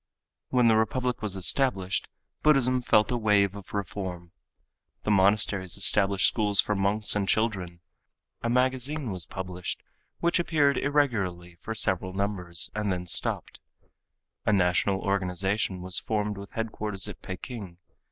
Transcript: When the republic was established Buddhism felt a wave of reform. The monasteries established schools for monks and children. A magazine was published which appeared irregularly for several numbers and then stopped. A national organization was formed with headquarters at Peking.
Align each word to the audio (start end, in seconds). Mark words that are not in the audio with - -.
When 0.49 0.67
the 0.67 0.75
republic 0.77 1.21
was 1.21 1.35
established 1.35 2.07
Buddhism 2.41 2.81
felt 2.81 3.11
a 3.11 3.17
wave 3.17 3.55
of 3.55 3.71
reform. 3.71 4.31
The 5.03 5.11
monasteries 5.11 5.77
established 5.77 6.27
schools 6.27 6.59
for 6.59 6.73
monks 6.73 7.15
and 7.15 7.29
children. 7.29 7.81
A 8.41 8.49
magazine 8.49 9.11
was 9.11 9.27
published 9.27 9.83
which 10.19 10.39
appeared 10.39 10.79
irregularly 10.79 11.53
for 11.61 11.75
several 11.75 12.13
numbers 12.13 12.71
and 12.73 12.91
then 12.91 13.05
stopped. 13.05 13.59
A 14.43 14.51
national 14.51 15.01
organization 15.01 15.81
was 15.81 15.99
formed 15.99 16.35
with 16.35 16.49
headquarters 16.53 17.07
at 17.07 17.21
Peking. 17.21 17.77